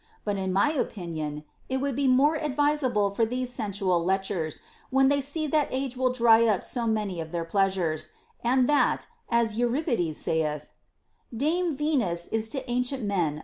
[0.25, 5.09] But, in my opinion, it would be more ad visable for these sensual lechers, when
[5.09, 8.09] they see that age will dry up so many of their pleasures,
[8.43, 10.71] and that, as Euripi des saith,
[11.31, 13.39] Dame Venus is to ancient men a foe,* * Eurip.